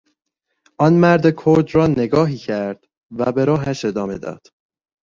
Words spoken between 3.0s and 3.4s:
و